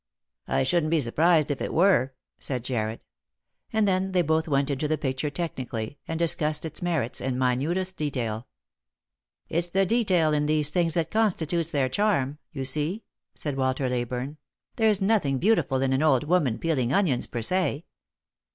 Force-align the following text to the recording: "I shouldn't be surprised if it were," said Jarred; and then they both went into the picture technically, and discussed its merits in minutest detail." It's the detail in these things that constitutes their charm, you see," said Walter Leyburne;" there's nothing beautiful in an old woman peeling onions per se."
"I 0.47 0.63
shouldn't 0.63 0.89
be 0.89 0.99
surprised 0.99 1.51
if 1.51 1.61
it 1.61 1.71
were," 1.71 2.15
said 2.39 2.63
Jarred; 2.63 3.01
and 3.71 3.87
then 3.87 4.13
they 4.13 4.23
both 4.23 4.47
went 4.47 4.71
into 4.71 4.87
the 4.87 4.97
picture 4.97 5.29
technically, 5.29 5.99
and 6.07 6.17
discussed 6.17 6.65
its 6.65 6.81
merits 6.81 7.21
in 7.21 7.37
minutest 7.37 7.97
detail." 7.97 8.47
It's 9.47 9.69
the 9.69 9.85
detail 9.85 10.33
in 10.33 10.47
these 10.47 10.71
things 10.71 10.95
that 10.95 11.11
constitutes 11.11 11.69
their 11.71 11.87
charm, 11.87 12.39
you 12.51 12.63
see," 12.65 13.03
said 13.35 13.57
Walter 13.57 13.87
Leyburne;" 13.87 14.37
there's 14.77 15.01
nothing 15.01 15.37
beautiful 15.37 15.83
in 15.83 15.93
an 15.93 16.01
old 16.01 16.23
woman 16.23 16.57
peeling 16.57 16.91
onions 16.91 17.27
per 17.27 17.43
se." 17.43 17.85